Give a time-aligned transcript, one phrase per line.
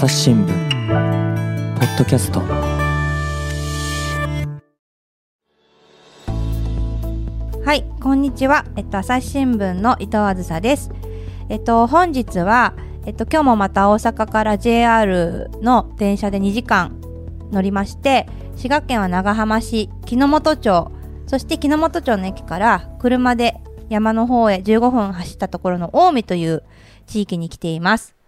[0.00, 0.48] 朝日新聞
[1.78, 2.40] ポッドキャスト
[7.62, 8.64] はい、こんにちは。
[8.76, 10.90] えっと、朝日新聞の伊藤あずさです。
[11.50, 12.72] えっと、本日は、
[13.04, 16.98] えっと、今日もまた大阪から JR の電車で2時間
[17.52, 18.26] 乗りまして、
[18.56, 20.90] 滋賀県は長浜市木之本町、
[21.26, 23.60] そして木之本町の駅から車で
[23.90, 26.62] 山の方へ15分走ったところの近江という
[27.06, 28.19] 地域に来ています。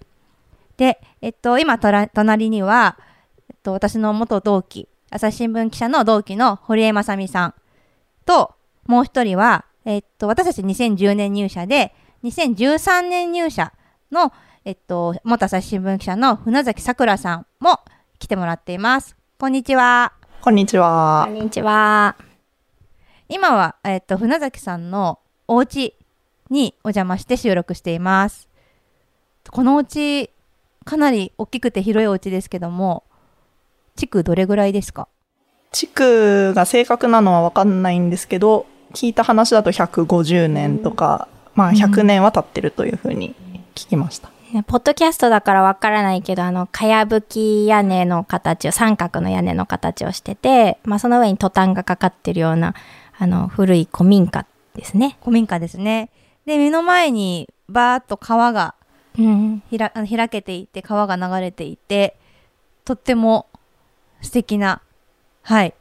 [0.77, 2.99] で、えっと、今、とら隣には、
[3.51, 7.55] えっと、私の元同期、朝日新聞記者の同期の堀江正美さん
[8.25, 8.55] と、
[8.87, 11.95] もう一人は、えっと、私たち2010年入社で、
[12.25, 13.73] 2013年入社
[14.11, 14.33] の、
[14.65, 17.81] えっと、元朝日新聞記者の船崎さくらさんも
[18.19, 19.17] 来てもらっています。
[19.39, 20.13] こんにちは。
[20.41, 21.33] こんにちはこ。
[21.33, 22.17] んにちは。
[23.29, 25.19] 今は、えっと、船崎さんの
[25.49, 25.95] お家
[26.51, 28.49] にお邪魔して収録しています。
[29.51, 30.31] このお家、
[30.85, 33.05] かなり大きくて広いお家ですけども、
[33.97, 35.09] 地区どれぐらいですか？
[35.71, 43.35] 地区が正確なのはわかんないんですけど、聞いた話だと150年とか、まあ100年は経ってるというふうに
[43.75, 44.31] 聞きました。
[44.53, 52.75] ねポッドキャストだからわからないけど、あの、かやぶき屋根の形を、三角の屋根の形をしてて、まあその上にトタンがかかってるような、
[53.19, 54.45] あの、古い古民家
[54.75, 55.17] ですね。
[55.21, 56.11] 古民家ですね。
[56.45, 58.75] で、目の前にバーっと川が
[59.19, 59.63] うん。
[59.71, 62.17] ひらあの開けていて川が流れていて
[62.85, 63.47] とっても
[64.21, 64.83] 素敵な
[65.43, 65.75] はい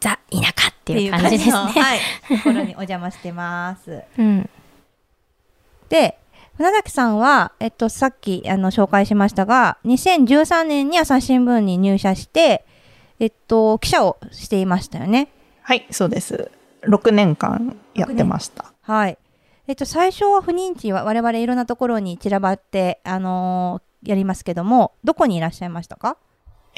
[0.00, 1.50] ザ・田舎ってっていう感じですね。
[1.52, 4.02] のはい、ところにお邪魔してます。
[4.18, 4.50] うん。
[5.88, 6.18] で
[6.56, 12.64] 船崎さんは、えっと、さっきあの紹介しましたが2013年に朝日新聞に入社して、
[13.18, 15.28] えっと、記者をしていましたよね。
[15.62, 16.50] はい、そうです。
[16.82, 18.72] 6年間やってました。
[18.82, 19.18] はい。
[19.66, 26.18] えっと、最初は不妊地は我々いろんなところに散らばって、あのーやりますけども、どこにいらっしゃいましたか？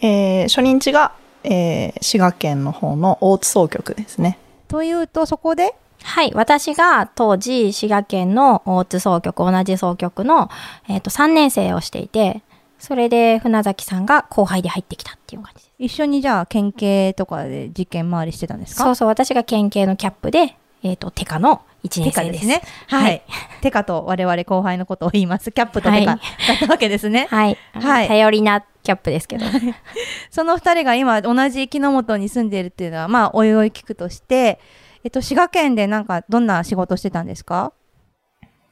[0.01, 4.39] えー初任地が、えー滋賀県の方の大津総局ですね。
[4.69, 6.31] というと、そこで、はい。
[6.35, 10.51] 私が当時、滋賀県の大津総局、同じ総局の、
[10.89, 12.43] えっ、と、3年生をしていて、
[12.79, 15.73] それで船崎さんが後輩で入ってきたっていう感じです。
[15.79, 18.85] 一緒にじゃあ県警とかで実験回りしてたんですか？
[18.85, 22.13] そうそう、私が県警のキャップで、えっ、と、テカの1年生です。
[22.13, 22.63] テカですね。
[22.89, 23.23] はい。
[23.63, 25.51] テカと我々後輩のことを言います。
[25.53, 27.27] キャップとテカだはいったわけですね。
[27.31, 27.59] はい。
[27.75, 29.47] はい頼りなキャップですけど。
[30.31, 34.61] その二人が今同じ木之本に住んでいるっていうのは、まあ、おいおい聞くとして、
[35.05, 37.73] えっと、滋賀県でなんかどんな仕事してたんですか？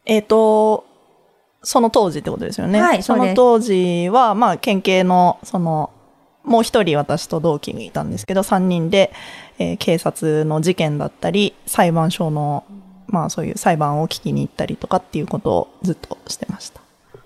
[0.07, 0.85] えっ、と、
[1.63, 2.79] その当時ってことですよね。
[2.79, 5.91] そはいそうですの当時は、まあ、県警の、その、
[6.45, 9.13] もう一人私と同期がいたんですけど、三人で、
[9.59, 12.65] えー警察の事件だったり、裁判所の、
[13.15, 16.81] まあそういう裁判を聞きに行ったりとかっていうことをずっとしてました。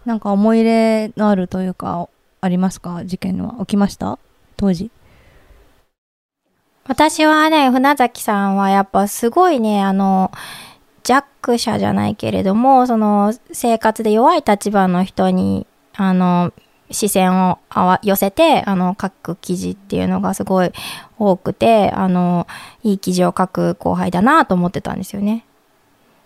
[0.05, 2.09] なんか思い入れのあるというか、
[2.41, 3.05] ありますか？
[3.05, 4.19] 事件は起きました？
[4.57, 4.91] 当時。
[6.87, 10.31] 私はね、船崎さんはやっぱすごいね、あの、
[11.05, 15.67] 弱者じゃないけれども、その生活で弱い立場の人に、
[15.97, 16.53] あの、
[16.91, 20.73] 視線を合わ寄せて、あの、書く記事っていうのがすごい
[21.19, 22.47] 多くて、あの、
[22.83, 25.45] いい記事を書く後輩だなと思ってたんですよね。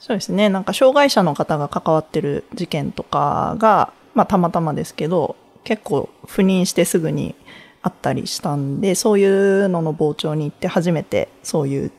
[0.03, 0.49] そうですね。
[0.49, 7.37] なんか障害者の方が関わってる事件とかが、まあたまたまですけど、結構赴任してすぐに
[7.83, 11.93] あったりしたんで、そういうのの傍聴に行って初めてそういう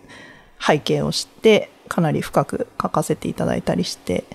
[0.59, 4.25] 背景を知って、かなり深く書かせていただいたりして、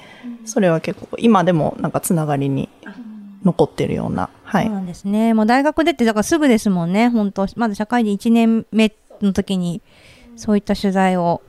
[0.46, 2.70] それは結構今でもなんかつながりに
[3.44, 4.64] 残ってるような、はい。
[4.64, 5.34] そうなんですね。
[5.34, 9.82] もう大学出て、だからすぐですもんね、本当まだ社会人1年目の時に、
[10.36, 11.42] そういった取材を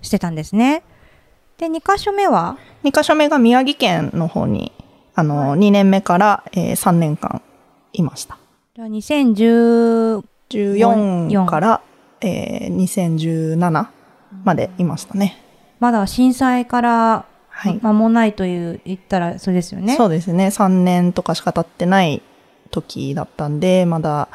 [0.00, 0.82] してたんですね。
[1.62, 4.72] で、2箇所目は？2箇所目が宮城県の方に、
[5.14, 7.40] あの、2年目から、えー3年間
[7.92, 8.36] いました。
[8.74, 11.80] じゃあ2010 14から、
[12.20, 13.86] えー2017
[14.42, 15.40] までいましたね。
[15.78, 17.78] まだ震災からはい。
[17.80, 19.94] 間もないという言ったらそれですよね。
[19.94, 20.48] そうですね。
[20.48, 22.22] 3年とかしか経ってない
[22.72, 24.28] 時だったんで、まだ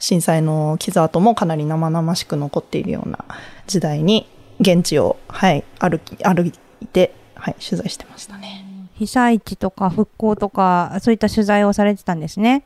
[0.00, 3.24] 震災の傷跡もかなり生々しく残っているような
[3.68, 4.26] 時代に、
[4.60, 6.46] 現地を、はい、歩き、歩
[6.80, 8.64] いて、はい、取材してましたね。
[8.94, 12.64] 被災地とか復興とか、そういった取材をされてたんですね。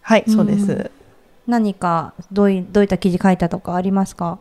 [0.00, 0.90] はい、そうでうんす。
[1.46, 4.38] 何かどういどういった記事書いたとかありますか？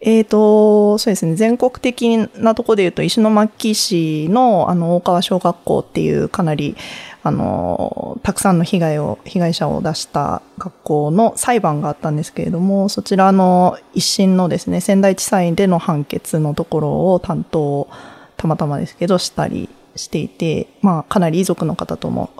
[0.00, 1.34] えーと、そうですね。
[1.34, 6.76] 全国的なとこで言うと、石巻市の、あの、大川小学校っていう、かなり、
[7.24, 17.88] あの、たくさんの被害を、被害者を出した学校の裁判があったんですけれども、そちらの一審のですね、仙台地裁での判決のところを担当、
[18.36, 22.30] たまたまですけど、したりしていて、まあ、かなり遺族の方とも、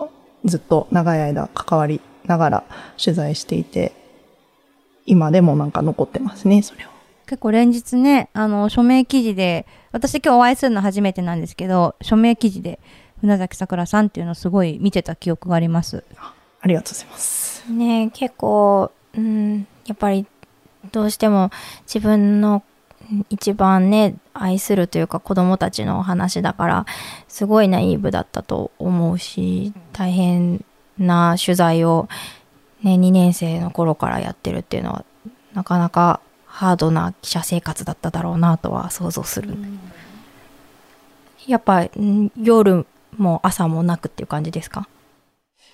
[0.45, 2.63] ずっと長い間関わりながら
[2.97, 3.91] 取材していて、
[5.05, 6.98] 今でもなんか残ってますね、それは。
[7.29, 12.79] 結構連日ね、あの、署名記事で、私今日お会いするの初めてなんですけど、署名記事で、
[13.21, 16.03] 船崎さくらさんっていうのをすごい見てた記憶があります。
[16.59, 17.71] ありがとうございます。
[17.71, 20.25] ね結構、うん、やっぱり
[20.91, 21.51] どうしても
[21.83, 22.63] 自分の
[23.11, 26.85] うん一番ね愛するというか子供たちのお話だから
[27.27, 30.65] すごいナイーブだったと思うし大変
[30.97, 32.07] な取材を、
[32.81, 35.05] ね、2年生の頃からやってるっていうのは
[35.53, 36.21] なかなか
[36.59, 39.55] ハードな記者生活だっただろうなとは想像する、
[41.47, 42.85] やっぱうん夜
[43.17, 44.89] も朝もなくっていう感じですか？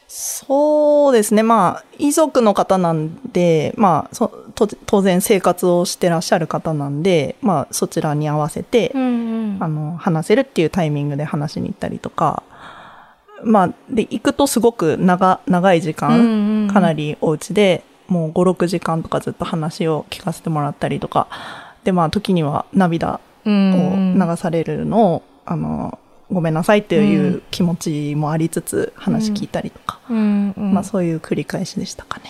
[0.08, 1.42] そうですね。
[1.42, 9.58] まあ、遺族の方なんで、まあ、そと当然生活をしてらっしゃる方なんで、まあ、そちらに合わせて、んうん。
[9.60, 12.44] あの、話せるっていうタイミングで話しに行ったりとか、
[13.44, 21.28] まあ、で、行くとすごく長、長い時間、かなりりお家で、もう5、6時間とかずっと話を聞かせてもらったりとか、
[21.84, 26.00] で、まあ、時には涙を流されるのを、あの、
[26.32, 32.26] ごめんなさいっていう気持ちもありつつ、話聞いたりとか、まあ、そういう繰り返しでしたかね。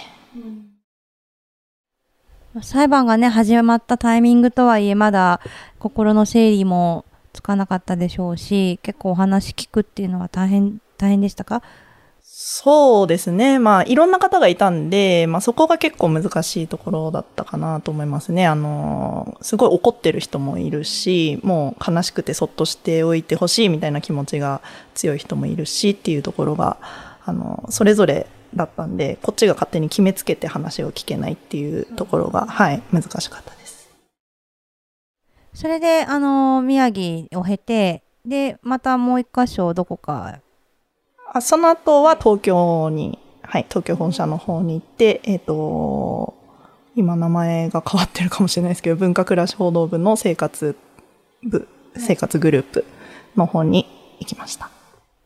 [2.62, 5.42] 裁判がね、始まったタイミングとはいえ、まだ
[5.80, 11.62] 心の整理もつかなかったでしょうし、結構お話聞くっていうのは大変、大変でしたか？
[12.38, 13.60] そうですね。
[13.60, 18.46] まあ、いろんな方がいたんで、まあ、そこが結構難しいところだったかなと思いますね。
[18.46, 24.60] あの、すごい怒ってる人もいるし、もう悲しくてそっとしておいてほしいみたいな気持ちが
[24.96, 26.76] 強い人もいるしっていうところが、
[27.24, 33.90] あの、それぞれだったんで、こっちが勝手に決めつけて話を聞けないっていうところが、はい、難しかったです。
[35.54, 40.42] それで、あの、宮城を経て、で、またもう一箇所、どこか、
[41.36, 46.34] あその後は東京に、はい、東京本社の方に行って、えっ、と、
[46.96, 50.78] 今名前が変わってるかもしれないですけど、文化暮らし報道部の生活
[51.44, 51.68] 部、
[51.98, 52.86] 生活グループ
[53.36, 53.86] の方に
[54.22, 54.70] 行きました。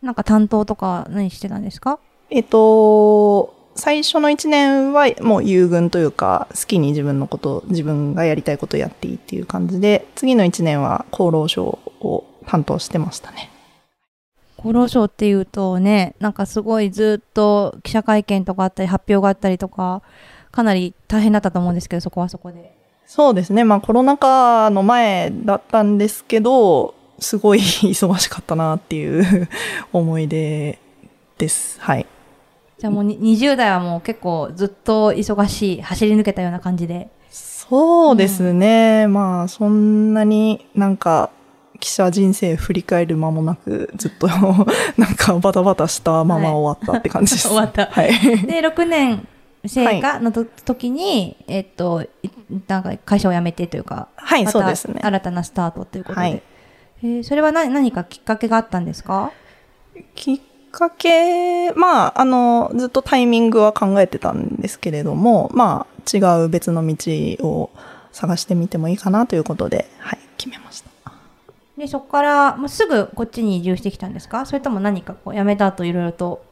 [0.02, 2.00] なんか担当とか何してたんですか？
[2.32, 13.52] えっ、と、最初の1年はもう優遇というか、好きに自分のこと、自分がやりたいことをやっていいっていう感じで、次の1年は厚労省を担当してましたね。
[14.62, 20.02] 厚労省っていうとね、なんかすごいずっと記者会見とかあったり、発表があったりとか、
[20.52, 22.76] かなり大変だったと思うんですけど、そこはそこで。
[23.06, 23.64] そうですね。
[23.64, 29.48] まあコロナ禍の前だったんですけど、すごい 忙しかったなっていう
[29.94, 30.78] 思い出
[31.38, 31.80] です。
[31.80, 32.06] はい。
[32.78, 37.10] じゃあもうに20代はもう結構ずっと忙しい、走り抜けたような感じで。
[37.30, 39.08] そうですね。
[39.08, 41.30] まあそんなになんか
[41.80, 44.36] 記者人生振り返る間もなく、ずっとな
[45.10, 47.48] んかバタバタしたまま終わったって感じです。
[47.50, 48.10] 終わったはい。
[48.46, 49.28] で、6年
[49.66, 52.30] 生がのと、時に、えっと、い
[52.68, 55.00] なんか会社を辞めてというか、はい、そうですね。
[55.04, 56.22] 新たなスタートということで。
[56.22, 56.42] はい
[57.02, 59.32] えーそれは何何かきっかけがあったんですか？
[60.16, 60.40] きっ
[60.72, 66.96] かけ、まあ、あの、ずっとタイミングは考えてたんですけれども、まあ、違う別の道
[67.48, 67.70] を
[68.12, 70.89] 探してみてもいいかなということで、はい、決めました。
[71.80, 74.46] で、そこから、もうすぐこっちに移住してきたんですか？
[74.46, 76.44] それとも何かこう辞めた後いろいろと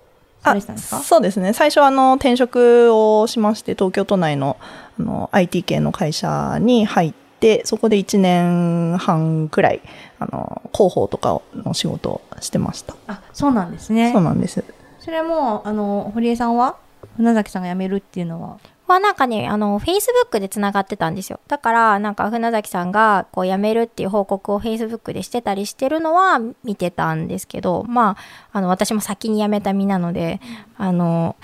[0.42, 1.00] されてたんですか？
[1.02, 1.54] そうですね。
[1.54, 4.58] 最初はあの転職をしまして、東京都内の
[5.00, 9.82] あの IT 系の会社に入って、そこで1年半くらい、
[10.18, 12.96] あの、広報とかの仕事をしてました。
[13.08, 14.24] あ、そうなんですねそう。
[14.24, 14.64] なんです。
[15.00, 16.78] それはもう、あの、堀江さんは？
[17.18, 18.58] 船崎さんが辞めるっていうのは？
[18.94, 21.40] はなんかね、あの、Facebook でつながってたんですよ。
[21.48, 28.18] だから、なんか船崎さんがこう辞めるっていう報告を Facebook でしてたりしてるのは見てたんですけど、ま
[28.52, 30.40] あ、あの、私も先に辞めた身なので、
[30.78, 31.36] あの、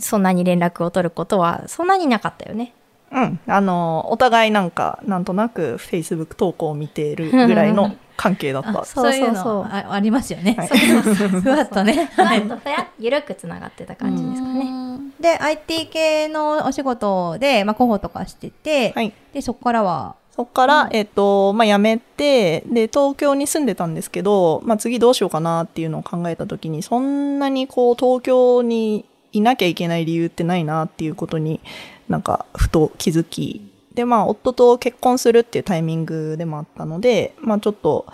[0.00, 2.74] そんなに連絡を取ることはそんなになかったよね。
[3.12, 3.40] うん。
[3.46, 8.72] あの、お互いなんか、なんとなく Facebook 投稿を見ているぐらいの関係だった。
[8.72, 10.54] そうそうそういうのあありますよね。
[10.56, 12.06] はいふわっとね。
[12.14, 14.92] ふわっとふやゆるくつながってた感じですかね。
[15.20, 19.12] で、IT 系のお仕事で、まあ、広報とかしてて、はい。
[19.32, 31.60] で、そこからは、そこから、えっ、と、まあ、辞めて、で、東京に住んでたんですけど、まあ、次どうしようかなっていうのを考えたときに、そんなにこう、東京にいなきゃいけない理由ってないなっていうことに
[32.08, 33.62] なんか、ふと気づき、
[33.94, 38.06] で、まあ、夫と結婚するっていうタイミングでもあったので、まあ、ちょっと、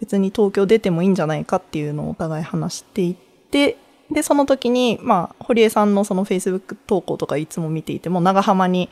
[0.00, 3.16] 別に東京出てもいいんじゃないかっていうのをお互い話していっ
[3.50, 3.76] て、
[4.10, 8.88] で、その時に、まあ、堀江さんのその Facebook 投稿とかいつも見ていても、長浜に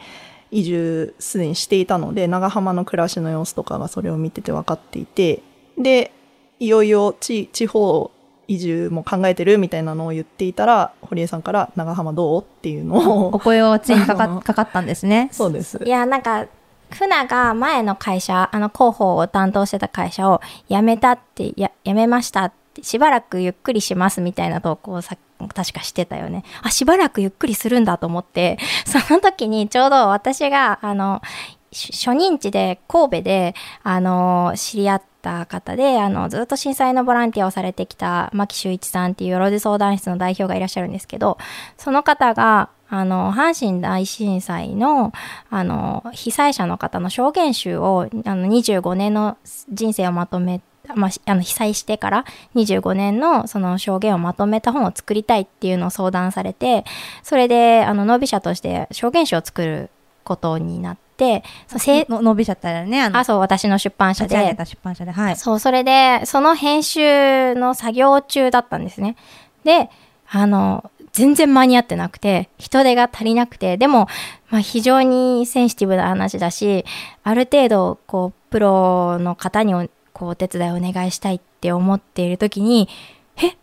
[0.50, 5.42] 移住すでにしていたので、長浜の暮らしの様子とかがそれを見てて分かっていて、
[5.78, 6.12] で、
[6.58, 8.10] いよいよ地地方
[8.48, 12.42] 移住も考えてるみたいなのを言っていたら、堀江さんから長浜どう？
[12.42, 13.28] っていうのを。
[13.28, 15.28] お声をついにかか かかったんですね。
[15.32, 15.80] そうです。
[15.84, 16.46] いや、なんか、
[16.90, 25.16] 船が前の会社、あの広報を担当してた会社を辞めたって、や、辞めましたって、しばらくゆっくりしますみたいな投稿をさ、
[25.54, 26.44] 確かしてたよね。
[26.62, 31.20] あ、しばらくゆっくりするんだと思って、 その時にちょうど私が、あの、
[31.72, 41.36] し初任地で神戸で、あの、知り合った方で、あの、ずっと震災のボランティアをされてきた牧修一さんっていうよろず相談室の代表がいらっしゃるんですけど、
[41.76, 45.12] その方が、あの、阪神大震災の、
[45.50, 49.36] あの、被災者の方の証言集を、あの、25年の
[49.72, 50.60] 人生をまとめ、
[50.94, 56.84] まあ、あの被災してから25年のその証言をまとめた本を作りたいっていうのを相談されて、
[57.24, 59.90] それで、あの、ノービ社として証言集を作る
[60.26, 65.36] ことになって、そうせの伸びちゃったらね、あの、あ、そう、私の出版社でた出版社で、はい。
[65.36, 69.16] そう、それで、その編集の作業中だったんですね。
[69.64, 69.88] で、
[70.28, 74.08] あの、全然間に合ってなくて、人手が足りなくて、でも、
[74.50, 76.84] まあ、非常にセンシティブな話だし、
[77.22, 82.88] ある程度、こう、プロの方におこうお手伝いお願いしたいって思っている時に、
[83.36, 83.54] え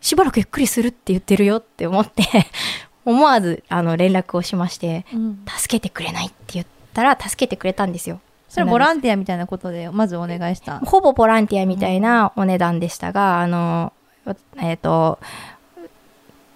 [0.00, 2.22] しばらくゆっくりするって言ってるよって思って、
[3.04, 8.20] 思わず、あの、連絡をしまして、うん助けてくれないって言ったら、助けてくれたんですよ。
[8.48, 10.78] それボランティアみたいなことで、まずお願いした。
[10.80, 13.92] ほぼボランティアみたいなお値段でしたが、あの、
[14.58, 15.18] えっ、と、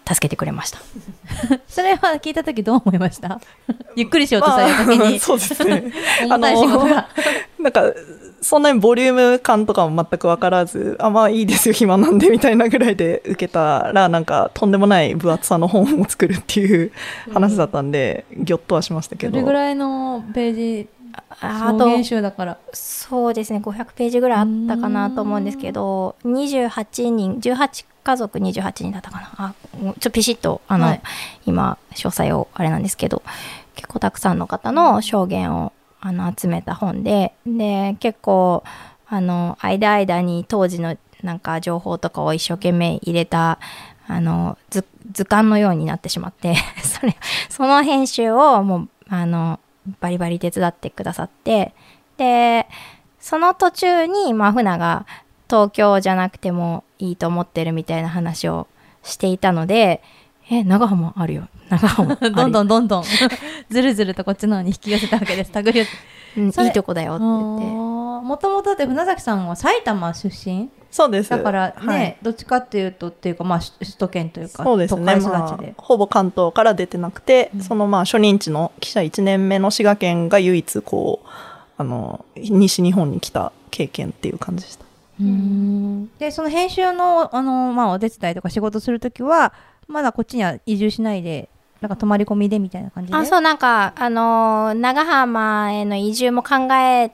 [0.06, 0.78] 助けてくれました。
[1.68, 3.40] それは聞いたときどう思いました？
[3.96, 5.18] ゆっくりしようとされたときに。
[5.18, 5.92] そうですね。
[6.24, 7.08] 重たい仕事が。
[7.58, 7.82] なんか、
[8.40, 16.90] そんなにボリューム感とかも全く分からず、あ、まあいいですよ、暇なんで、みたいなぐらいで受けたら、なんか、とんでもない分厚さの本を作るっていう
[17.32, 19.32] 話だったんで、ぎょっとはしましたけど。
[19.32, 20.88] どれぐらいのページ、
[21.40, 22.58] ああと、証言集だから。
[22.72, 29.30] そうですね、500ページぐらいあったかなと思うんですけど、28人、18家族28人だったかな。
[29.36, 31.02] あ、ちょっとピシッと、あの、はい
[31.46, 33.22] 今、詳細をあれなんですけど、
[33.74, 38.64] 結構たくさんの方の証言をあの集めた本で、で、結構、
[39.06, 43.58] あの、間々に当時のなんか情報とかを一生懸命入れた、
[44.08, 47.16] あの、図図鑑のようになってしまって、 それ、
[47.48, 49.60] その編集をもう、あの、
[50.00, 51.74] バリバリ手伝ってくださって、
[52.16, 52.66] で、
[53.20, 55.06] その途中に、まあ、船が
[55.48, 58.66] 東京じゃなくてもいいと思ってるみたいな話を
[59.02, 60.02] していたので、
[60.50, 61.48] え、長浜あるよ。
[61.68, 62.14] 長浜。
[62.30, 63.04] どんどんどんどん、
[63.70, 65.50] ずるずるとこっちの方に引き寄せたわけです。
[65.50, 65.90] 手繰り寄せ
[66.36, 67.64] うんいいとこだよって言って。
[67.66, 70.70] もともとって船崎さんは埼玉出身？
[70.90, 71.30] そうです。
[71.30, 81.28] だからね、はいどっちかっていうとっていうかまあ首首都圏というかそうですね、都会育まちであ、、ほぼ関東から出てなくて、うんそのまあ初任地の記者1年目の滋賀県が唯一こう
[81.78, 84.84] あの西日本に来た経験っていう感じでした
[86.18, 89.52] でその編集のあの、まあ、お手伝いとか仕事するときは
[89.88, 91.48] まだこっちには移住しないで
[91.80, 93.18] なんか泊まり込みでみたいな感じで？
[93.18, 97.10] あ、そう、なんか、あのー長浜への移住も考え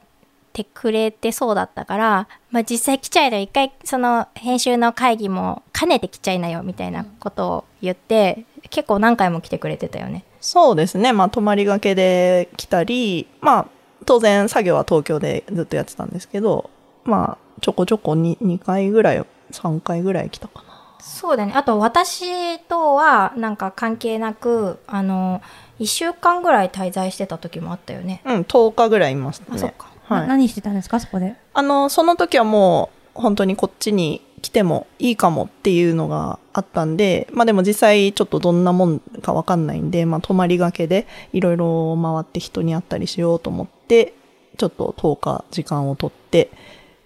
[0.53, 10.25] てくれてそうだったから、まあ実際来ちゃえば一回、その編集の会議も兼ねて来ちゃいなよみたいなことを言って、結構何回も来てくれてたよね。
[10.43, 11.15] そうですね。
[11.15, 13.67] まあ泊まりがけで来たりまあ
[14.05, 16.69] 当然作業は東京でずっとやってたんですけど
[17.05, 20.69] まあちょこちょこ 2, 2回ぐらい3回ぐらい来たかな
[21.01, 21.53] そうだね。
[21.55, 25.41] あと私とはなんか関係なく、あの、
[25.79, 28.21] 1週間ぐらい滞在してた時もあったよね。
[28.25, 29.91] うん10日ぐらいいましたねあ、そっか。
[30.05, 31.35] はない何してたんですかそこで？
[31.55, 44.15] あの、その時はもう本当にこっちに来てもいいかもっていうのがあったんで、まあでも実際ちょっとどんなもんかわかんないんで、まあ泊まりがけでいろいろ回って人に会ったりしようと思って、
[44.57, 46.51] ちょっと10日時間を取って、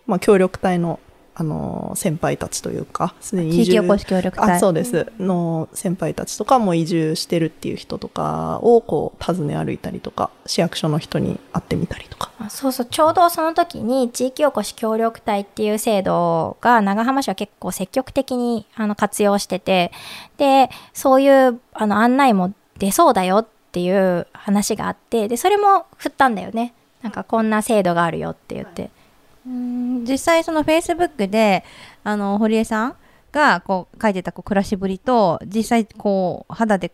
[0.07, 1.01] まあ協力隊の
[1.35, 5.11] あの、先輩たちというか、すでに移住地域おこし協力隊あ、そうです。
[5.19, 12.31] の先輩たちとかも移住してるっていう人とかをこう訪ね歩いたりとか、市役所の人に会ってみたりとか。
[12.39, 19.91] あそうそう、ちょうどその時に地域おこし協力隊っていう制度が長浜市は結構積極的にあの活用してて、
[20.37, 26.75] で、そういうあの案内も出そうだよっていう話があって、で、それも振ったんだよね。
[27.01, 28.91] なんかこんな制度があるよって言って。
[29.47, 31.65] うん実際そのフェイスブックで
[32.05, 32.97] あの堀江さん
[33.33, 36.93] がこう書いてたこう暮らしぶりと実際こう肌で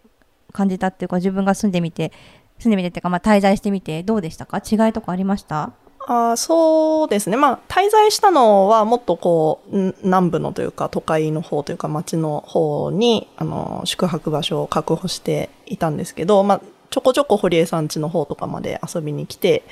[0.52, 2.12] 感じたっていうか自分が住んでみて
[2.58, 4.58] 住んでみてっていうか、まあ、滞在してみてどうでしたか？
[4.58, 5.72] 違いとかありました？
[6.10, 7.36] あそうですね。
[7.36, 19.62] まあ、滞在したのはもっとこう、南部のというか都会の方というか町の方に、あの、宿泊場所を確保していたんですけど、まあ、ちょこちょこ堀江さん家の方とかまで遊びに来て、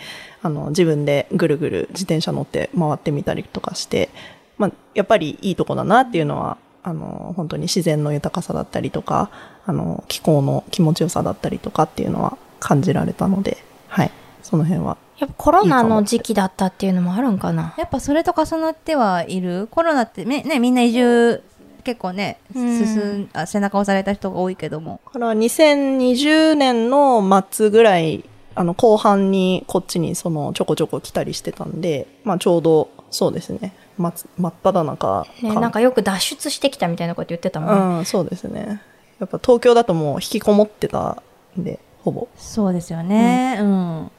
[0.42, 4.11] あの、自分でぐるぐる自転車乗って回ってみたりとかして、
[4.58, 9.30] まあ、やっぱりいいとこだなっていうのは、あの、本当に自然の豊かさだったりとか、
[9.64, 13.58] あの、気候の気持ちよさだったりとかっていうのは感じられたので、
[13.88, 14.11] はい。
[14.42, 14.96] その辺は。
[15.18, 19.66] やっぱコロナの時期だったっていうのもあるんかなやっぱそれと重なってはいる？
[19.70, 21.42] コロナってねねみんな移住
[21.86, 28.24] 結構ね、うん進んあ背中押された人が多いけどもだから2020年の末ぐらい、
[28.56, 33.72] あの、後半にこっちにそのちょこちょこ来たりしてたんで、まあちょうどそうですね。
[33.98, 37.98] 真っ真っ只中かね、なんかよく脱出してきたみたいなこと言ってたもんね。
[37.98, 38.82] うん、そうですね。
[39.20, 41.22] やっぱ東京だともう引きこもってた
[41.56, 42.26] んで、ほぼ。
[42.36, 44.10] そうですよねうん、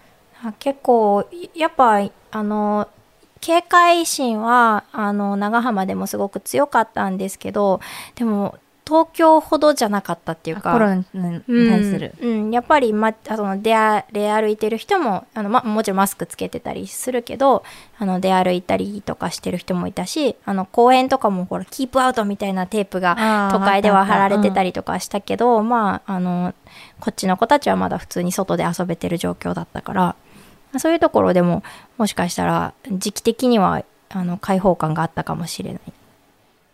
[0.42, 2.00] あ結構やっぱ
[2.32, 2.88] あの
[3.42, 7.80] 警戒心はあの長浜でもすごく強かったんですけど
[8.16, 10.72] でも東京ほどじゃなかったっていうか。
[10.72, 12.52] コロナに対する、うんうん。
[12.52, 17.64] やっぱり、ま、あの出歩いてる人もあの、ま、もちろんマスクつけてたりするけど
[18.00, 26.54] あの出歩いたりとかしてる人もいたしあの公園とかもほらキープアウトみたいなテープが都会では貼られてたりりとかしたけど、まああの
[27.00, 30.16] こっちの子たちはまだ普通に外で遊べてる状況だったから
[30.80, 31.64] そういうところでも
[31.98, 35.82] もしかしたら時期的にはあの開放感があったかもしれない。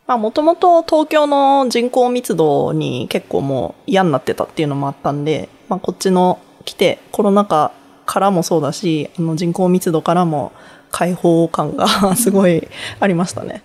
[0.06, 7.72] まあもともと東京の人口密度に結構もう嫌になってたっていうのもあったんで、まあこっちの来てコロナ禍
[8.06, 10.52] からもそうだし、あの人口密度からも
[10.92, 12.68] 開放感が すごい
[13.00, 13.64] ありましたね。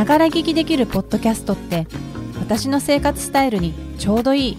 [0.00, 1.86] ながら聞きできるポッドキャストって
[2.38, 4.58] 私の生活スタイルにちょうどいい。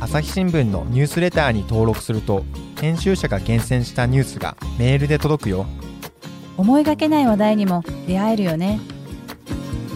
[0.00, 2.42] 朝日新聞のニュースレターに登録すると
[2.80, 5.66] 編集者が厳選したニュースがメールで届くよ。
[6.56, 8.80] 思いがけない話題にも出会えるよね。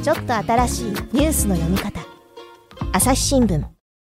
[0.05, 1.99] ちょっと新しいニュースの読み方。
[2.93, 3.61] 朝日新聞。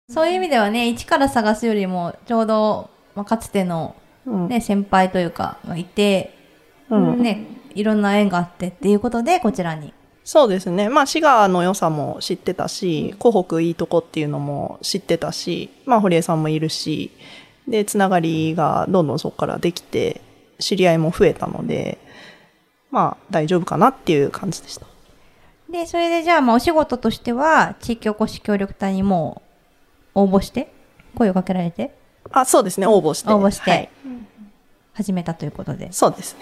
[0.09, 4.47] そういう意味ではね一から探すよりもちょうど、まあ、かつての、うん。
[4.47, 6.33] ね、先輩というかがいて、
[6.89, 7.21] うん。
[7.21, 9.93] ね、いろんな縁があってっていうことでこちらに
[10.27, 10.89] そうですね。
[10.89, 17.11] まあ、滋賀の良さも知ってたし、湖北いいとこっていうのも知ってたし、まあ、堀江さんもいるし、
[17.65, 20.19] で、つながりがどんどんそこからできて、
[20.59, 21.97] 知り合いも増えたので、
[22.91, 24.85] まあ、大丈夫かなっていう感じでした。
[25.71, 29.41] でそれでじゃあまあお仕事としては地域おこし協力隊にも
[30.13, 30.73] う応募して
[31.15, 31.93] 声をかけられて？
[32.31, 32.87] あ、そうですね。
[32.87, 33.31] 応募して。
[33.31, 33.89] 応募してはい
[34.93, 36.41] 始めたということでそうですね。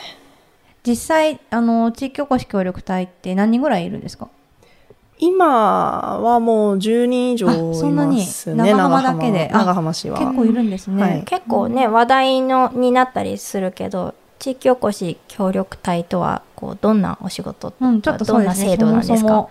[0.85, 4.29] 実際あの地域おこし協力隊って何人ぐらいいるんですか？
[5.17, 8.73] 今はもう10人以上あいそんなにますね。
[8.73, 9.49] 長浜だけで。
[9.53, 10.19] あ長浜市は。
[10.19, 11.23] 結構いるんですね、はい。
[11.23, 17.71] 結構ね話題のになったりするけど地域おこし協力隊とはこうどんなお仕事？
[17.71, 19.17] とか、うん、ちょっとそどうんな制度なんですか？
[19.17, 19.49] そも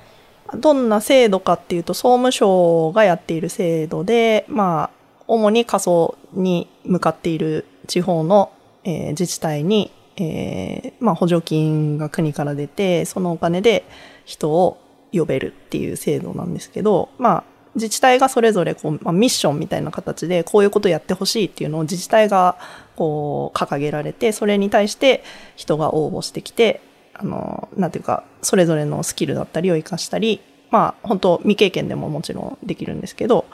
[0.57, 4.90] どんな制度かっていうと、総務省がやっている制度で、まあ、
[5.27, 8.53] 主に過疎に向かっている地方の、
[8.85, 13.85] えー自治体に、えーまあ、補助金が国から出て、そのお金で
[14.24, 14.79] 人を
[15.12, 22.57] 呼べるっていう制度なんですけど、まあ、自治体がそれぞれこう、まあ、ミッションみたいな形で、こういうことやってほしいっていうのを自治体が
[22.96, 25.24] こう掲げられて、それに対して
[25.57, 26.81] 人が応募してきて、
[27.14, 33.44] あの、なんていうか、それぞれのスキルだったりを活かしたり、まあ、本当未経験でももちろんできるんですけど、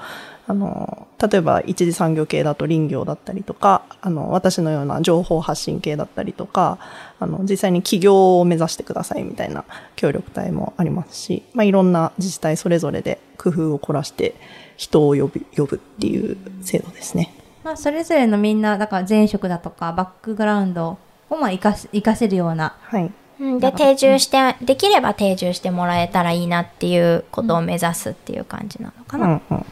[0.51, 6.79] あの、例えば一次産業系だと林業だったりとか、あの、私のような情報発信系だったりとか、
[7.21, 14.35] あの、実際に起業を目指してくださいみたいな協力隊もありますし、まあ、いろんな自治体それぞれで工夫を凝らして
[14.77, 17.33] 人を呼ぶ、呼ぶっていう制度ですね。
[17.63, 23.13] まあ、それぞれのみんなだから前職だとかバックグラウンドをまあ活かす活かせるようなはい。
[23.39, 29.67] うんで定住してできれば定住してもらえたらいいなっていうことを目指すっていう感じなのかな、うんうん。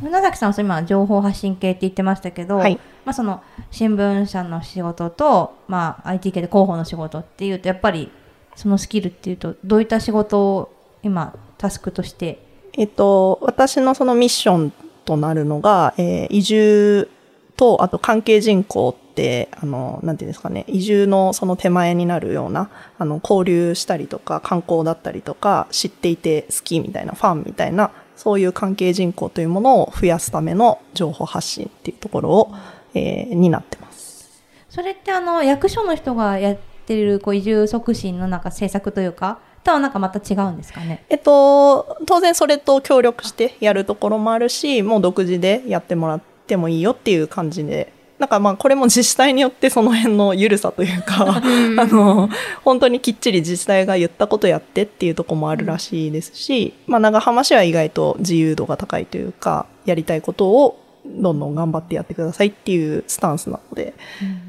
[0.00, 2.78] 船崎さんは今情報発信系って言ってましたけど、はい。
[3.04, 8.10] まあ、その新聞社の仕事と、まあ、IT 系で広報の仕事っていうとやっぱり
[8.56, 12.38] そのスキルっていうとどういった仕事を今タスクとして？
[12.74, 14.72] えっと、私のそのミッション
[15.04, 17.08] となるのが、えー移住
[17.56, 32.54] と、あと関係人口って、あの、なんていうんですかね、移住のその手前になるような、あの、交流したりとか、観光だったりとか、知っていて好きみたいな、ファンみたいな、そういう関係人口というものを増やすための情報発信っていうところを、
[32.92, 34.42] えー、になってます。
[34.68, 41.02] それってあの役所の人がやってるこう移住促進のなんか政策というかとはなんかまた違うんですかね？
[41.08, 51.40] えっと、当然それと協力してやるところもあるし、もう独自でやってもらってもいいよっていう感じで、なんかまあこれも自治体によってその辺の緩さというか、あ
[51.86, 52.28] の、
[52.62, 63.94] 本当にきっちり自治体が言ったことやってっていうところもあるらしいですし、まあ長浜市は意外と自由度が高いというか、やりたいことをどんどん頑張ってやってくださいっていうスタンスなので、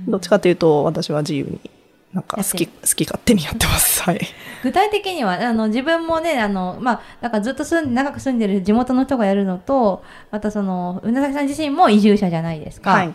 [0.05, 1.61] どっちかというと私は自由に、
[2.11, 4.03] なんか好き、好き勝手にやってます。
[4.03, 4.19] はい。
[4.63, 13.13] 具体的にはあの自分もねあの、まあ、なんかずっと住んで長く住んでる地元の人がやるのとまたそのうなざきさん自身も移住者じゃないですか、はい。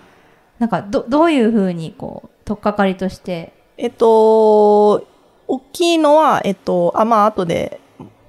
[0.59, 3.53] なんかどどういうふうにこう取っかかりとして？
[3.79, 5.07] えっと、
[5.49, 7.79] 大きいのは、えっと、あ、まあ、後で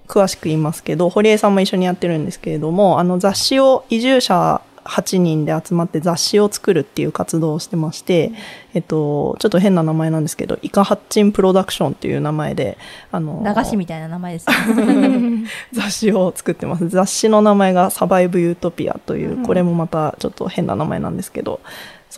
[0.08, 8.32] 詳しく言いますけど、堀江さんも一緒にやってるんですけれども、あの雑誌を移住者8人で集まって雑誌を作るっていう活動をしてまして、
[8.74, 12.78] えっと、ちょっと変な名前なんですけど、イカハッチンプロダクションっていう名前で、
[13.12, 16.88] あの、流しみたいな名前ですね 雑誌を作ってます。
[16.90, 21.60] 雑誌の名前がサバイブユートピアという、これもまたちょっと変な名前なんですけど、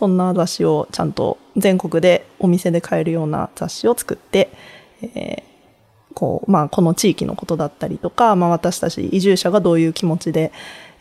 [0.00, 4.48] そんな雑誌をちゃんと全国でお店で買えるような雑誌を作って、
[5.02, 5.50] えー
[6.12, 10.50] こう、まあ、この地域のことだったりとか、まあ、私たち移住者がどういう気持ちで、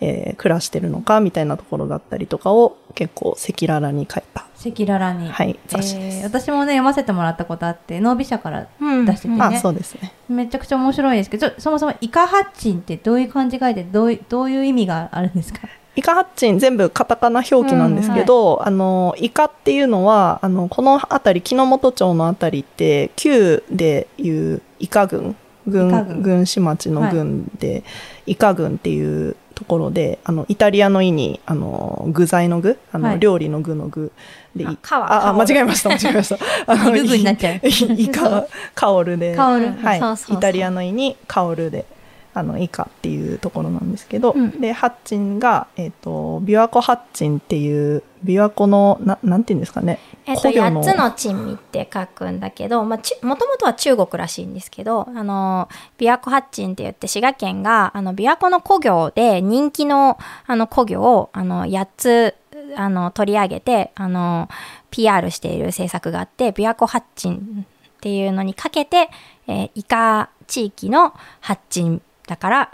[0.01, 4.41] えー暮らしてるのかみたいなところだったりとかを結構赤裸々に書いた。
[4.59, 6.17] 赤裸々に、はい雑誌です。
[6.17, 9.05] えー私もね読ませてもらったことあってノービ社からうん。
[9.05, 10.13] 出しててね、あ、そうですね。
[10.29, 15.61] めちゃくちゃ面白いですけどそもそもイカハッチンってどういう漢字書いてどういどういう意味があるんですか？
[15.95, 25.35] イカハッチン全部カタカナ表記なんですけど、あの、イカっていうのは、あの、この辺り、木之本町の辺りって、旧でいうイカ郡、
[25.67, 27.83] 郡郡、郡市町の郡で、
[28.25, 33.19] イカ郡っていうところで、あの、イタリアの意に、あの、具材の具、あの、はい。
[33.19, 34.13] 料理の具の具
[34.55, 36.37] で、あ川あ、あ間違えました、間違えました。
[36.65, 37.59] あの ググになっちゃう。
[37.61, 39.99] イイカ、カオルで、はい。
[39.99, 40.37] そうそうそう。
[40.37, 41.85] イタリアの意にカオルで、
[42.33, 49.99] あの、イカっていうところなんですけど、うんで、ハッチンが、えっ、と、琵琶湖ハッチンっていう、琵琶湖の、ななんていうんですかね。
[50.25, 62.35] えっと、古魚8つの珍味って書くんだけど、まあ、ちもともとは中国らしいんですけど、あの、琵琶湖八珍って言って、滋賀県が、あの、琵琶湖の古魚で人気の、あの、古魚を、あの、8つ、
[62.75, 64.49] あの、取り上げて、あの、
[64.91, 67.65] PR している政策があって、琵琶湖八珍
[67.97, 69.09] っていうのにかけて、
[69.47, 72.71] えーイカ地域の八珍だから、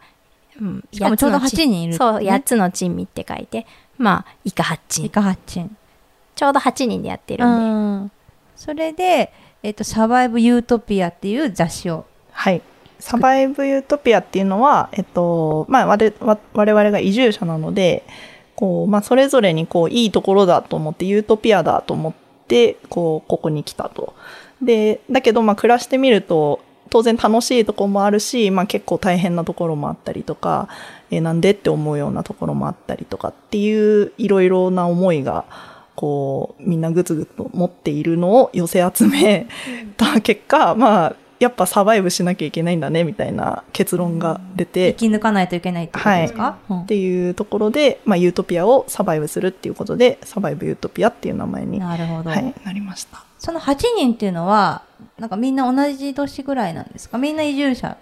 [0.59, 3.65] うん、しかもちょうど八つの珍8人いるそう、ね8つの珍味って書いて、
[3.97, 5.09] まあ、イカ八珍イ。
[5.09, 5.77] カハッチン
[6.35, 7.65] ちょうど8人でやってるんで。
[7.65, 8.11] うん
[8.55, 12.61] それで、えっとサバイブユートピアっていう雑誌をはい。
[12.99, 18.03] サバイブユートピアっていうのは、えっと、まあ、我々我々が移住者なので、
[18.55, 22.13] こう、まあ、それぞれにこう、いいところだと思って、ユートピアだと思っ
[22.47, 24.15] て、こう、ここに来たと。
[24.61, 26.61] で、だけど、まあ、暮らしてみると、
[26.95, 30.69] 当然楽しいところもあるし、まあ、結構大変なところもあったりとか、
[31.11, 35.43] えーなんでって思うようなところもあったりとかっていう、いろいろな思いが、
[35.95, 39.47] こう、みんなぐつぐつと持っているのを寄せ集め
[39.97, 46.81] た結果、まあ、やっぱサバイブしなきゃいけないんだね、みたいな結論が出て、生き抜かないといけないってことですか、うん。
[46.83, 53.25] っていうところで、まあ、ユートピアをサバイブするっていうことで、サバイブユートピアっていう名前に、はなるほど、い、なりました。
[53.37, 54.83] その8人っていうのは
[55.17, 57.17] なんかみんな同じ年ぐらいなんですか？
[57.17, 57.97] みんな移住者。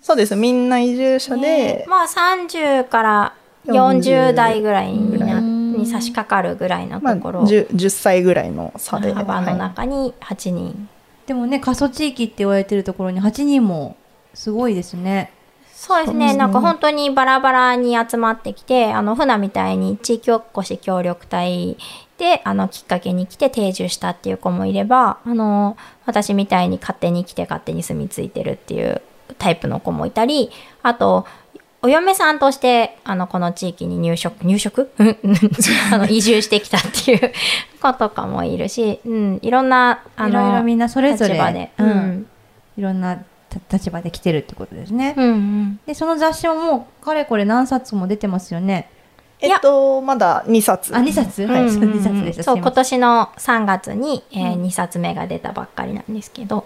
[0.00, 0.36] そうです。
[0.36, 3.34] みんな移住者で、まあ30から
[3.66, 9.12] 40代ぐらいになに差し掛かるぐらいのまあ、ところ、10, 10歳ぐらいの差で。
[9.12, 9.58] 幅のはい。
[9.58, 10.88] 中に8人、
[11.26, 13.96] でもね過疎地域って言われてるところに8人も
[14.34, 15.32] すごいですね
[15.78, 16.34] そうですね。
[16.34, 21.76] なんか本当にバラバラに集まってきてあの船みたいに地域おこし協力隊
[22.16, 29.02] であのきっかけに来て定住したっていう子もいればあの私みたいに勝手に来て勝手に住み着いてるっていう
[29.36, 30.50] タイプの子もいたり
[30.82, 31.26] あと
[31.82, 34.90] お嫁さんとしてあのこの地域に入植入植？
[34.98, 35.18] う ん
[35.92, 37.32] あの移住してきたっていう
[37.82, 41.34] 子とかもいるし、うん、いろんなあいろいろみんなそれぞれ。
[41.34, 41.90] 立場で、ううん。
[41.90, 42.26] ん
[42.78, 43.24] いろんなた
[43.70, 48.90] 立場で来てるってことですね、うんうん、でその雑誌ももうかれこれ何冊も出てますよね。
[49.38, 50.96] えっと、まだ2冊。
[50.96, 51.46] あ2冊？
[51.46, 56.64] はいううんうん2冊でしたそう今年の3月に、えー2冊目が出たばっかりなんですけど。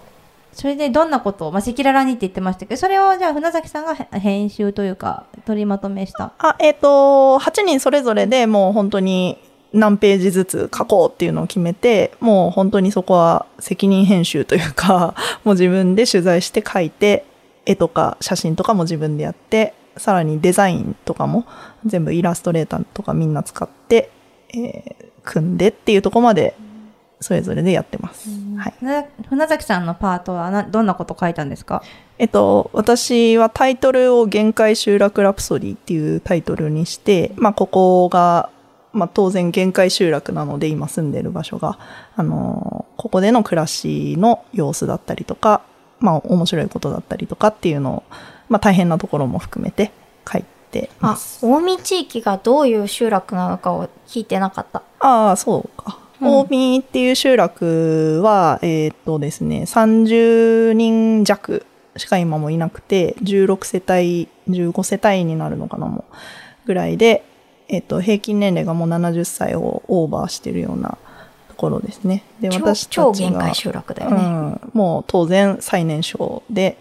[0.53, 6.33] それでどんなことを、まあ、赤裸々にって言ってましたけどそれをじゃあ船崎さんがへ編集というか取りまとめした。
[6.39, 9.39] あ、えっ、と、8人それぞれでもう本当に
[9.73, 17.25] 何ページずつ書こうっていうのを決めて、もう本当にそこは責任編集というか、 もう自分で取材して書いて、
[17.65, 21.45] 絵とか写真とかも自分でやって、さらにデザインとかも
[21.85, 24.09] 全部イラストレーターとかみんな使って、
[24.53, 26.55] えー組んでっていうところまで
[27.19, 28.27] それぞれでやってます。
[28.57, 28.73] はい。
[28.79, 31.83] 船船崎さんのパートはなどんなこと書いたんですか？
[32.17, 38.49] えっと、私はタイトルを限界集落ラプソディっていうタイトルにして、まあ、ここが、
[38.93, 41.79] まあ、当然限界集落なので今住んでる場所が、
[42.15, 45.61] あの、ここでの暮らしの様子だったりとか、
[45.99, 48.03] まあ、面白いことだったりとかっていうのを、
[48.49, 49.91] まあ、大変なところも含めて
[50.29, 51.39] 書いてまあす。
[51.41, 55.97] 近江地域がどういう集落なのかを聞いてなかったああ、そうか。
[56.21, 61.65] うん近江っていう集落は、えーっとですね、30人弱
[61.97, 66.13] しか今もいなくて、16世帯、15世帯になるのかな、もう、
[66.67, 67.23] ぐらいで、
[67.71, 70.97] えーっと、平均年齢がもう70歳をオーバーしてるような
[71.47, 72.23] ところですね。
[72.41, 76.77] で、超私たちが超限界集落だよね、うん、もう当然最年少で、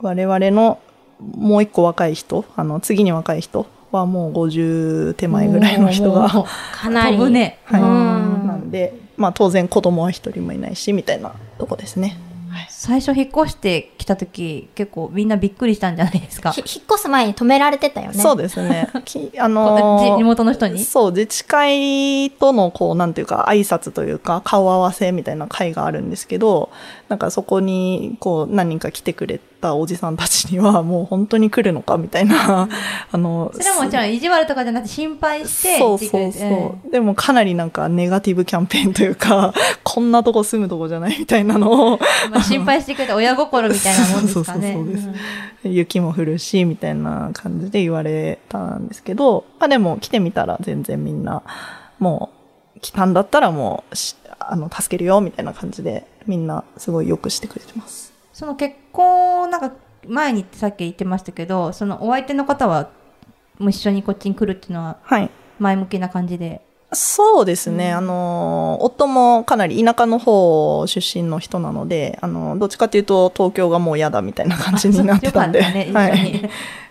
[0.00, 0.80] 我々の
[1.20, 6.28] もう一個若い人、あの、次に若い人はもう50手前ぐらいの人が、
[6.74, 7.58] かなり飛ぶね。
[7.64, 12.18] はいうんなんで、まあ当然子供は一人もいないし、みたいなとこですね。
[12.82, 16.50] 最初引っ越してきた時結構みんなびっくりしたんじゃないですか。
[16.52, 18.14] ひ引っ越す前に止められてたよね。
[18.14, 18.88] そうですね。
[19.04, 20.82] きあこのーじ地元の人に？
[20.82, 26.70] そう、自治会とのこう、なんていうか、挨拶というか、顔合わせみたいな会があるんですけど、
[27.10, 32.68] なんかそこに、こう、何人か来てくれたおじさんたちには、 もう本当に来るのかみたいな、
[33.12, 36.90] あの、それはもちろん意地悪とかじゃなくて心配してそうそうそう。
[36.90, 39.52] でもかなりなんかネガティブキャンペーンというか、
[39.84, 41.98] こんなとこ住むとこじゃないみたいなのを、
[42.30, 44.72] まあ心配してくれて親心みたいなもんですかね。
[44.74, 45.16] そうそうそうそうで
[45.62, 51.42] すん雪も降るし、みたいな感じで言われたんですけど、まあでも来てみたら全然みんな、
[51.98, 52.30] も
[52.76, 58.12] う来たんだったらもうし、あの、助けるよ、みたいな感じで、みんなすごいよくしてくれてます。
[58.32, 59.72] その結婚なんか
[60.08, 62.88] 前にさっき言ってましたけど、そのお相手の方は
[63.58, 65.30] もう一緒にこっちに来るっていうのははい。
[65.58, 66.62] 前向きな感じで？
[66.92, 67.92] そうですね。
[67.92, 76.36] あの、夫もかなり田舎の方出身の人なので、あの、どっちかっていうと東京がもう嫌だみたいな感じになってたんで、ね、一緒に。
[76.44, 76.50] い。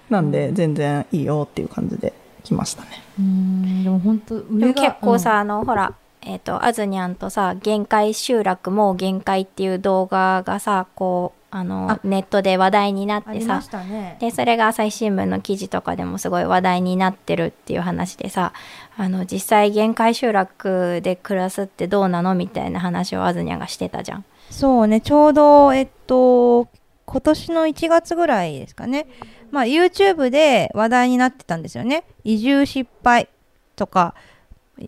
[0.10, 2.90] なんで全然いいよっていう感じで来ましたね。
[3.20, 14.18] うん、でも本当結構さ、あのほらえっ、とあずにゃんとさ限界集落も限界っていう動画がさこうあのあネットで話題になってさね。
[14.20, 18.54] でそれが朝日新聞の記事とかでもすごい話題になってるっていう話でさ
[18.98, 24.26] あの実際限界集落で暮らすってどうなのみたいな話をあずにゃんがしてたじゃん。
[24.50, 26.68] そうね、ちょうど、えっと、
[27.06, 29.08] 今年の1月ぐらいですかね。
[29.52, 32.04] まあ、YouTube で話題になってたんですよね。
[32.24, 33.30] 移住失敗
[33.76, 34.16] とか、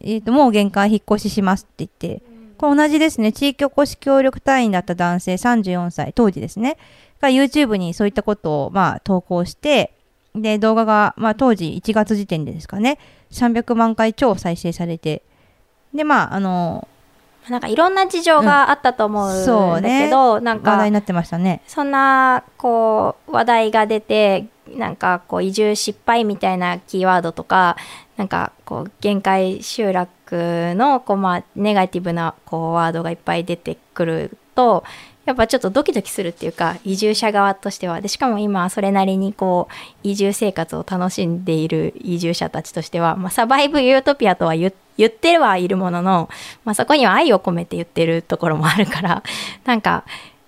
[0.02, 2.24] えっと、もう限界引っ越ししますって言って、
[2.62, 3.32] これ同じですね。
[3.32, 6.78] 地域おこし協力隊員だった男性34歳、当時ですね。
[7.20, 9.98] が YouTube にそういったことを、まあ、投稿して、
[10.36, 13.00] で、動画が、まあ、当時1月時点でですかね、
[13.32, 15.24] 300万回超再生されて、
[15.92, 16.88] で、まあ、あの、
[17.50, 21.64] なんかいろんな事情があったと思うんだけど、なんか話題になってましたね。
[21.66, 27.78] そんなこう話題が出てなんかこう移住失敗みたいなキーワードとか
[28.16, 34.84] なんかこう限界集落のこうまあネガティブなこうワードがいっぱい出てくると
[35.26, 38.02] やっぱちょっとドキドキするっていうか移住者側としては。
[38.02, 46.30] でしかも今それなりにこう移住生活を楽しんでいる移住者たちとしては、まあ、サバイブユートピアとは言ってはいるものの、
[46.66, 49.24] まあ、そこには愛を込めて言ってるところもあるから
[49.66, 50.06] なんか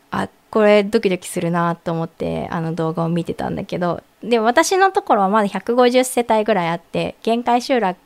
[0.09, 7.99] あこれドキドキするなと思ってあの動画を見てたんだけどで私のところはまだ150世帯ぐらいあって限界集落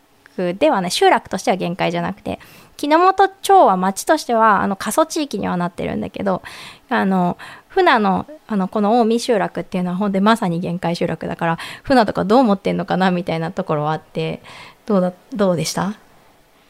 [0.54, 2.40] ではね集落としては限界じゃなくて
[2.78, 6.42] 木之本町は町としてはあの過疎地域にはなってるんだけど
[6.90, 14.42] あの船のあのこの近江集落っていうのはほんでまさに限界集落だから船とかどう思ってんのかなみたいなところはあって
[14.86, 15.96] どうだどうでした？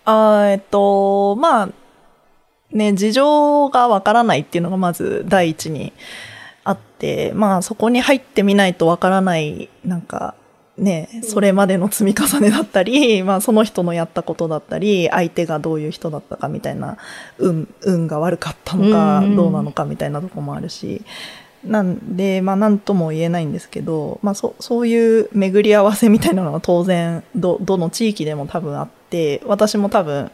[0.09, 1.69] あえっと、まあ、
[2.71, 5.91] ね、事情がわからないっていうのがまず第一に
[6.63, 10.35] あって、まあそこに入ってみないとわからない、なんか、
[10.77, 16.97] ね、それまでの積み重ねだったり、 まあその人のやったことだったり、相手がどういう人だったかみたいな、
[17.39, 19.35] 運、運が悪かったのか、うん。
[19.35, 21.01] どうなのかみたいなとこもあるし、
[21.63, 30.29] なんで、まあなんとも言えないんですけど、まあそそういう巡り合わせみたいなのは当然、ど、どの地域でも多分あって、私も多分、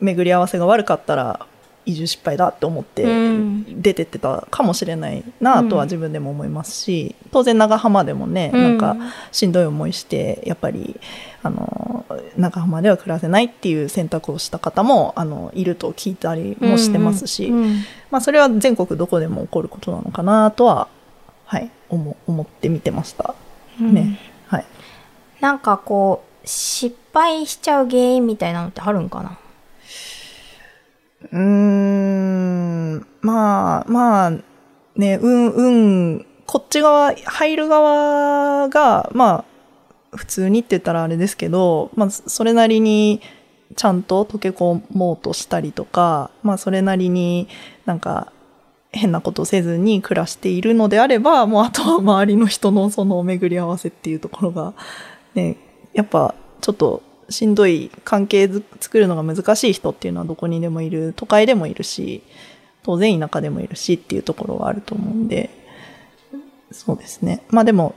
[0.00, 1.46] 巡り合わせが悪かったら、
[1.84, 3.82] 移住失敗だって思ってうん。
[3.82, 8.62] 出てってたかもしれないなとは自分でも思いますし、当然長浜でもね、うん。
[8.62, 8.96] なんか
[9.32, 11.00] しんどい思いしてやっぱり
[11.42, 17.84] あの長浜では暮らせないっていう選択をした方もあのいると聞いたりもしてますし、うん。
[18.10, 20.88] まあ、それは全国どこでも起こることなのかなとは、
[21.46, 23.34] はい、思思って見てました。
[23.80, 23.94] うん。
[23.94, 24.18] ね。
[24.46, 24.66] はい、
[25.40, 29.38] なんかこう失敗しちゃう原因みたいなのってあるんかな？
[31.30, 34.30] うーん、まあ、まあ、
[34.96, 35.70] ね、うん、う
[36.18, 39.44] ん、こっち側、入る側が、ま
[40.12, 43.20] あ、普通にって言ったらあれですけど、まあ、それなりに、
[43.74, 47.48] ちゃんと溶け込もうとしたりとか、まあ、それなりに
[47.86, 48.32] なんか、
[48.92, 54.74] 変なことせずに暮らしているのであれば、もうあとは周りの人のその巡り合わせっていうところが、
[55.34, 55.56] ね、
[55.94, 57.02] やっぱちょっと
[57.32, 58.48] しんどい関係
[58.80, 62.22] 作るのが難しい人っていうのはどこにでもいる、都会でもいるし、
[62.82, 65.50] 当然田舎でもいるしっていうところはあると思うんで、
[66.70, 67.42] そうですね。
[67.48, 67.94] まあでも、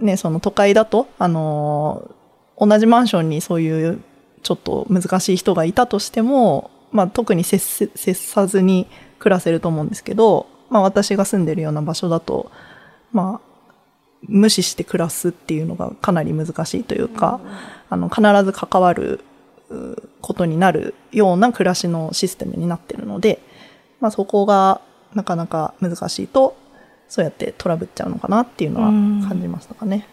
[0.00, 2.10] ね、その都会だと、あの
[2.58, 4.00] 同じマンションにそういう
[4.42, 7.58] ちょっと難しい人がいたとしても、まあ特に接
[7.94, 8.86] 接さずに
[9.18, 12.50] 暮らせると思うんですけど、まあ私が住んでるような場所だと、
[13.12, 13.45] まあ、
[14.22, 17.40] 無視して暮らすっていうのがかなり難しいというか、
[17.90, 19.20] あの、必ず関わる
[19.70, 23.40] うことになるような暮らしのシステムになってるので、
[24.00, 24.80] まあそこが
[25.14, 26.56] なかなか難しいと、
[27.08, 28.88] そうやってトラブっちゃうのかなっていうのは
[29.28, 30.06] 感じましたかね。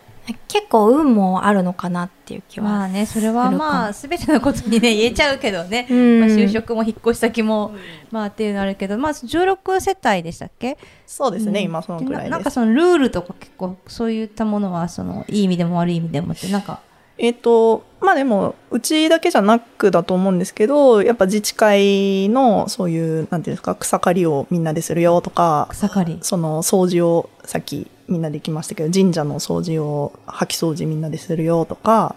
[0.47, 6.19] 結構運もあるのかなっていう気はまあねそれはまあす全てのことにね言えちゃうけどね、うん。
[6.21, 7.75] まあ、就職も引っ越し先も、
[8.09, 10.77] まあっていうのあるけどまあ16世帯でしたっけ？
[11.05, 11.65] そうですね、うん。
[11.65, 12.29] 今そのくらいです。
[12.31, 16.79] ななんかそのルールとか結構そういったものはそのいい意味でも悪い意味でもってなんか。
[17.17, 26.17] えっ、と、まあでも、うちだけじゃなくだと思うんですけど、やっぱ自治会のそういう、なんていうんですか、草刈りをみんなでするよとか、草刈り。
[26.23, 32.15] その掃除をさっきみんなできましたけど、神社の掃除を、掃き掃除みんなでするよとか、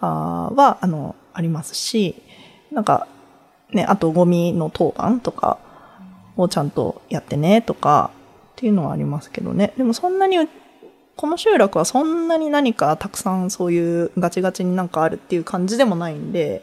[0.00, 2.14] あは、あの、ありますし、
[2.70, 3.06] なんか、
[3.72, 5.58] ね、あとゴミの当番とか
[6.36, 8.10] をちゃんとやってねとか、
[8.52, 9.72] っていうのはありますけどね。
[9.76, 10.36] でもそんなに、
[11.16, 16.62] この集落はそんなに何かたくさんそういうガチガチになんかあるっていう感じでもないんで、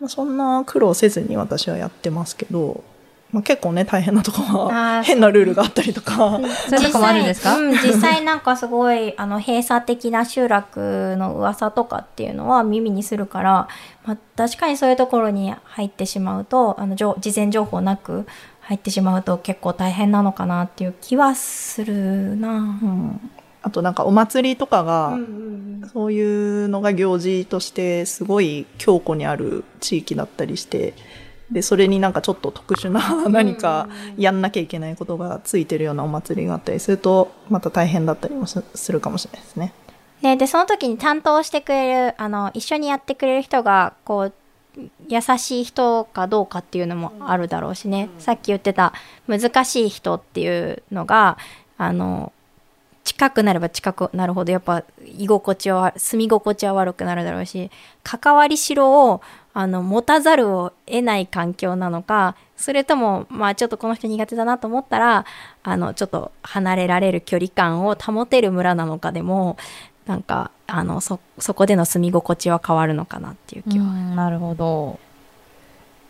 [0.00, 2.84] ま、そんな苦労せずに私はやってますけど、
[3.32, 7.56] まあ、結構ね大変なとこは変なルールがあったりとか、そういうとこもあるんですか？
[7.56, 13.68] 実際,、うん、実際なんかすごいあの閉鎖的な集落の噂とかっていうのは耳にするから、
[14.04, 18.26] まあ、確かにそういうところに入ってしまうとあの情事前情報なく
[18.60, 22.50] 入ってしまうと結構大変なのかなっていう気はするな。
[22.50, 23.30] うん。
[23.64, 25.16] あとなんかお祭りとかが、
[25.92, 30.94] そういうのが行事としてすごい強固にある地域だったりして、
[31.52, 39.72] で、それになんかちょっと特殊な何かやんなきゃいけないことがついてるようなお祭りがあったりすると、また大変だったりもすするかもしれないですね。
[40.22, 44.32] ね、でその時に担当してくれるあの一緒にやってくれる人がこう
[45.08, 48.92] 優しい人かどうかっていうのもあるだろうしね、さっき言ってた
[49.26, 51.38] 難しい人っていうのが
[51.76, 52.32] あの
[53.04, 57.70] 近くなれば近くなるほどやっぱ居心地は住み心地は悪くなるだろうし
[58.04, 59.20] 関わりしろを
[59.54, 65.26] あの持たざるを得ない環境なのかそれともまあちょっとこの人苦手だなと思ったら
[65.62, 69.56] あのちょっと離れられる距離感を保てる村なのかでも
[70.06, 73.84] なんかあのそそこでの住み心地は変わるのかなっていう気は。
[73.84, 74.98] なるほど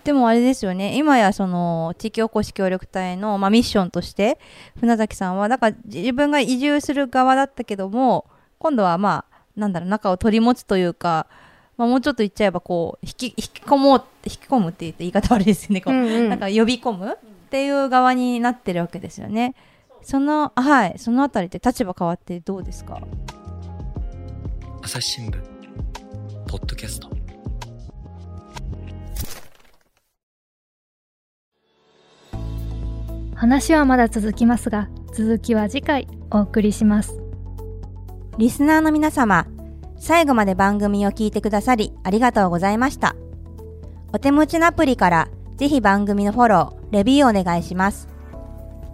[0.04, 4.38] でもあれですよね今やその地域おこし協力隊の、まあ、ミッションとして
[4.80, 8.26] 船崎さんはだか自分が移住する側だったけども
[8.58, 11.26] 今度はまあなんだろう中を取り持つというか、
[11.82, 15.80] まあ、もうちょっと言っちゃえばこう引き引き込もう引き込むって言って言い方悪いですよね。
[15.80, 16.28] こう、うんうん。
[16.28, 17.16] なんか呼び込むっ
[17.50, 19.56] ていう側になってるわけですよね。
[20.00, 23.00] そのはいそのあたりって立場変わってどうですか？
[24.80, 25.42] 朝日新聞。
[26.46, 27.10] ポッドキャスト。
[33.34, 37.18] 話はまだ続きますが続きは次回お送りします。
[38.38, 39.48] リスナーの皆様、
[40.02, 43.14] 最後まで番組を聞いてくださりありがとうございました。
[44.12, 48.08] お手持ちのアプリからぜひ番組のフォロー、レビューをお願いします。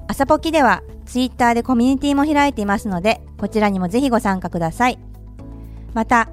[0.06, 4.98] 朝ポキではツイッターでコミュニティも開いていますので、こちらにもぜひご参加ください。
[5.94, 6.28] また、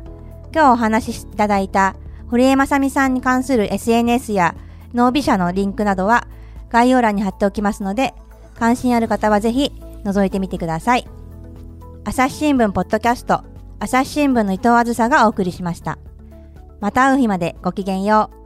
[0.53, 1.95] 今日お話しいただいた
[2.29, 4.55] 堀江正美さんに関する SNS や
[4.93, 6.27] ノービ社のリンクなどは
[6.69, 8.13] 概要欄に貼っておきますので、
[8.59, 9.71] 関心ある方はぜひ
[10.03, 11.07] 覗いてみてください。
[12.03, 15.97] 朝日新聞ポッドキャスト朝日新聞の伊藤あずさがお送りしました。
[16.79, 18.44] また会う日までごきげんよう。